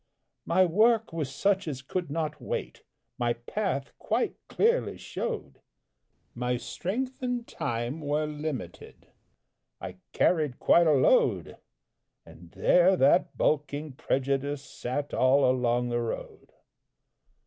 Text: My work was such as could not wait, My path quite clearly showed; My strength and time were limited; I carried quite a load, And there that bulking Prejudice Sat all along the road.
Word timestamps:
My 0.47 0.65
work 0.65 1.13
was 1.13 1.31
such 1.31 1.67
as 1.67 1.83
could 1.83 2.09
not 2.09 2.41
wait, 2.41 2.81
My 3.19 3.33
path 3.33 3.91
quite 3.99 4.35
clearly 4.47 4.97
showed; 4.97 5.61
My 6.33 6.57
strength 6.57 7.21
and 7.21 7.47
time 7.47 8.01
were 8.01 8.25
limited; 8.25 9.09
I 9.79 9.97
carried 10.11 10.57
quite 10.57 10.87
a 10.87 10.93
load, 10.93 11.55
And 12.25 12.49
there 12.49 12.95
that 12.97 13.37
bulking 13.37 13.91
Prejudice 13.91 14.63
Sat 14.63 15.13
all 15.13 15.47
along 15.47 15.89
the 15.89 16.01
road. 16.01 16.51